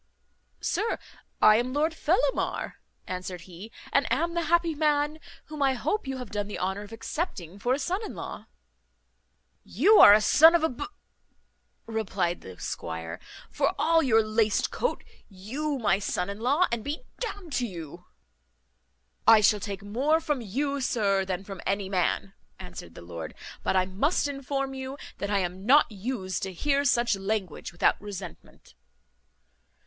"Sir, 0.61 0.97
I 1.43 1.57
am 1.57 1.73
Lord 1.73 1.93
Fellamar," 1.93 2.79
answered 3.05 3.41
he, 3.41 3.71
"and 3.93 4.11
am 4.11 4.33
the 4.33 4.45
happy 4.45 4.73
man 4.73 5.19
whom 5.45 5.61
I 5.61 5.73
hope 5.75 6.07
you 6.07 6.17
have 6.17 6.31
done 6.31 6.47
the 6.47 6.57
honour 6.57 6.81
of 6.81 6.91
accepting 6.91 7.59
for 7.59 7.75
a 7.75 7.77
son 7.77 8.03
in 8.03 8.15
law." 8.15 8.47
"You 9.63 9.99
are 9.99 10.11
a 10.13 10.19
son 10.19 10.55
of 10.55 10.63
a 10.63 10.69
b," 10.69 10.85
replied 11.85 12.41
the 12.41 12.59
squire, 12.59 13.19
"for 13.51 13.75
all 13.77 14.01
your 14.01 14.23
laced 14.23 14.71
coat. 14.71 15.03
You 15.29 15.77
my 15.77 15.99
son 15.99 16.31
in 16.31 16.39
law, 16.39 16.65
and 16.71 16.83
be 16.83 17.03
d 17.19 17.27
n'd 17.39 17.53
to 17.57 17.67
you!" 17.67 18.05
"I 19.27 19.39
shall 19.39 19.59
take 19.59 19.83
more 19.83 20.19
from 20.19 20.41
you, 20.41 20.81
sir, 20.81 21.25
than 21.25 21.43
from 21.43 21.61
any 21.63 21.89
man," 21.89 22.33
answered 22.57 22.95
the 22.95 23.03
lord; 23.03 23.35
"but 23.61 23.75
I 23.75 23.85
must 23.85 24.27
inform 24.27 24.73
you 24.73 24.97
that 25.19 25.29
I 25.29 25.37
am 25.41 25.63
not 25.63 25.91
used 25.91 26.41
to 26.41 26.51
hear 26.53 26.83
such 26.85 27.15
language 27.15 27.71
without 27.71 28.01
resentment." 28.01 28.73